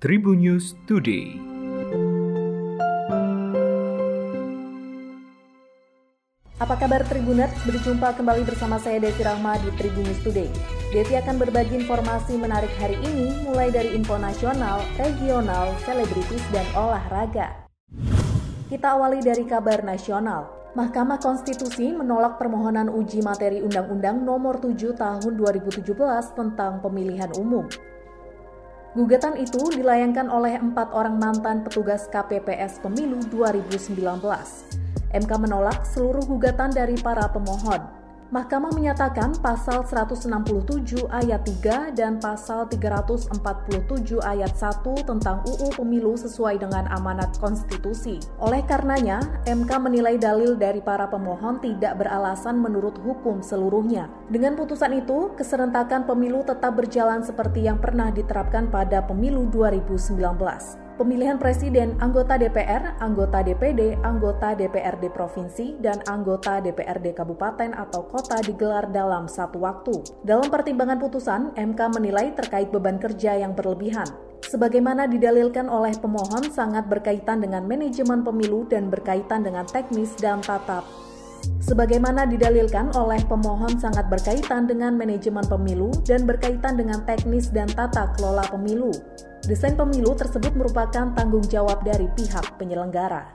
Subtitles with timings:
[0.00, 1.36] Tribun News Today.
[6.56, 7.52] Apa kabar Tribuners?
[7.68, 10.48] Berjumpa kembali bersama saya Devi Rahma di Tribun News Today.
[10.96, 17.68] Devi akan berbagi informasi menarik hari ini mulai dari info nasional, regional, selebritis, dan olahraga.
[18.72, 20.48] Kita awali dari kabar nasional.
[20.80, 25.84] Mahkamah Konstitusi menolak permohonan uji materi Undang-Undang Nomor 7 Tahun 2017
[26.32, 27.68] tentang Pemilihan Umum.
[28.90, 33.94] Gugatan itu dilayangkan oleh empat orang mantan petugas KPPS Pemilu 2019.
[35.10, 37.86] MK menolak seluruh gugatan dari para pemohon.
[38.30, 40.30] Mahkamah menyatakan pasal 167
[41.10, 43.26] ayat 3 dan pasal 347
[44.22, 48.22] ayat 1 tentang UU Pemilu sesuai dengan amanat konstitusi.
[48.38, 49.18] Oleh karenanya,
[49.50, 54.06] MK menilai dalil dari para pemohon tidak beralasan menurut hukum seluruhnya.
[54.30, 61.40] Dengan putusan itu, keserentakan pemilu tetap berjalan seperti yang pernah diterapkan pada pemilu 2019 pemilihan
[61.40, 68.84] presiden, anggota DPR, anggota DPD, anggota DPRD provinsi, dan anggota DPRD kabupaten atau kota digelar
[68.92, 69.96] dalam satu waktu.
[70.20, 74.04] Dalam pertimbangan putusan, MK menilai terkait beban kerja yang berlebihan.
[74.44, 80.84] Sebagaimana didalilkan oleh pemohon sangat berkaitan dengan manajemen pemilu dan berkaitan dengan teknis dan tata
[81.60, 88.12] Sebagaimana didalilkan oleh pemohon sangat berkaitan dengan manajemen pemilu dan berkaitan dengan teknis dan tata
[88.16, 88.92] kelola pemilu.
[89.50, 93.34] Desain pemilu tersebut merupakan tanggung jawab dari pihak penyelenggara.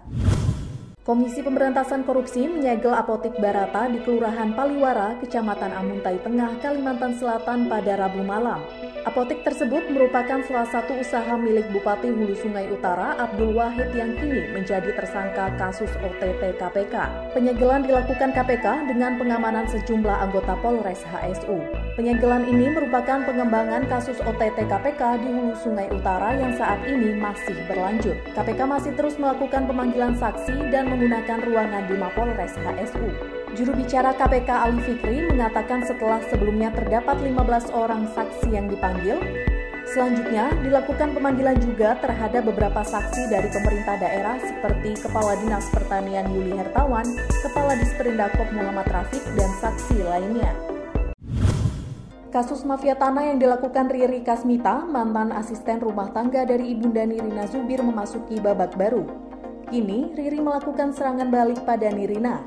[1.04, 8.00] Komisi Pemberantasan Korupsi menyegel apotik Barata di Kelurahan Paliwara, Kecamatan Amuntai Tengah, Kalimantan Selatan pada
[8.00, 8.64] Rabu malam.
[9.04, 14.56] Apotik tersebut merupakan salah satu usaha milik Bupati Hulu Sungai Utara Abdul Wahid yang kini
[14.56, 16.96] menjadi tersangka kasus OTT KPK.
[17.36, 21.85] Penyegelan dilakukan KPK dengan pengamanan sejumlah anggota Polres HSU.
[21.96, 27.56] Penyegelan ini merupakan pengembangan kasus OTT KPK di Hulu Sungai Utara yang saat ini masih
[27.72, 28.20] berlanjut.
[28.36, 33.08] KPK masih terus melakukan pemanggilan saksi dan menggunakan ruangan di Mapolres HSU.
[33.56, 39.16] Juru bicara KPK Ali Fikri mengatakan setelah sebelumnya terdapat 15 orang saksi yang dipanggil,
[39.86, 46.58] Selanjutnya, dilakukan pemanggilan juga terhadap beberapa saksi dari pemerintah daerah seperti Kepala Dinas Pertanian Yuli
[46.58, 47.06] Hertawan,
[47.46, 50.75] Kepala Disperindakop Muhammad Rafiq, dan saksi lainnya.
[52.36, 57.80] Kasus mafia tanah yang dilakukan Riri Kasmita, mantan asisten rumah tangga dari Ibunda Nirina Zubir
[57.80, 59.08] memasuki babak baru.
[59.72, 62.44] Kini, Riri melakukan serangan balik pada Nirina.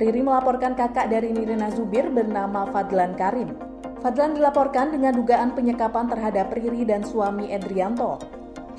[0.00, 3.52] Riri melaporkan kakak dari Nirina Zubir bernama Fadlan Karim.
[4.00, 8.16] Fadlan dilaporkan dengan dugaan penyekapan terhadap Riri dan suami Edrianto.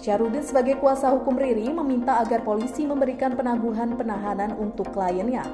[0.01, 5.45] Syarudin sebagai kuasa hukum Riri meminta agar polisi memberikan penaguhan penahanan untuk kliennya.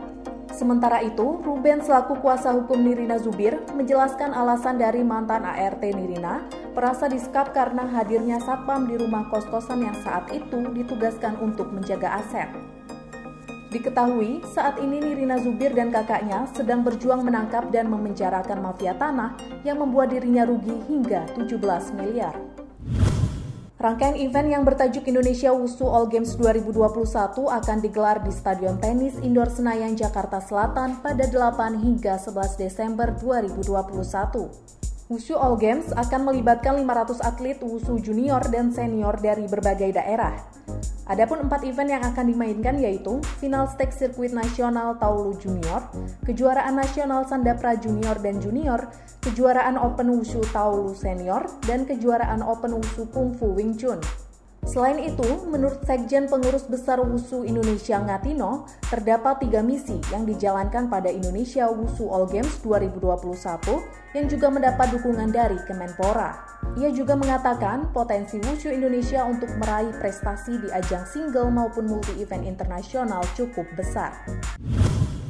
[0.53, 6.45] Sementara itu, Ruben selaku kuasa hukum Nirina Zubir menjelaskan alasan dari mantan ART Nirina
[6.77, 12.53] merasa disekap karena hadirnya satpam di rumah kos-kosan yang saat itu ditugaskan untuk menjaga aset.
[13.73, 19.33] Diketahui, saat ini Nirina Zubir dan kakaknya sedang berjuang menangkap dan memenjarakan mafia tanah
[19.65, 22.52] yang membuat dirinya rugi hingga 17 miliar.
[23.83, 27.03] Rangkaian event yang bertajuk Indonesia Wusu All Games 2021
[27.35, 35.11] akan digelar di Stadion Tenis Indoor Senayan, Jakarta Selatan pada 8 hingga 11 Desember 2021.
[35.11, 40.39] Wusu All Games akan melibatkan 500 atlet Wusu junior dan senior dari berbagai daerah.
[41.03, 45.83] Adapun empat event yang akan dimainkan yaitu final stake sirkuit nasional Taulu Junior,
[46.23, 48.87] kejuaraan nasional Sandapra Junior dan Junior,
[49.19, 53.99] kejuaraan Open Wushu Taulu Senior, dan kejuaraan Open Wushu Kung Fu Wing Chun.
[54.73, 61.13] Selain itu, menurut Sekjen Pengurus Besar Wusu Indonesia Ngatino, terdapat tiga misi yang dijalankan pada
[61.13, 63.13] Indonesia Wusu All Games 2021
[64.17, 66.41] yang juga mendapat dukungan dari Kemenpora.
[66.81, 73.21] Ia juga mengatakan potensi Wushu Indonesia untuk meraih prestasi di ajang single maupun multi-event internasional
[73.37, 74.25] cukup besar.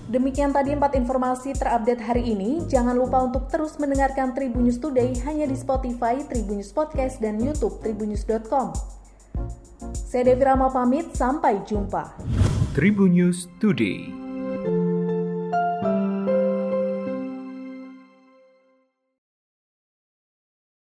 [0.07, 2.63] Demikian tadi empat informasi terupdate hari ini.
[2.71, 9.02] Jangan lupa untuk terus mendengarkan Tribunnews Today hanya di Spotify, Tribunnews Podcast, dan YouTube tribunnews.com.
[10.13, 12.13] Saya Devi Rama pamit, sampai jumpa.
[12.77, 14.22] Tribun News Today.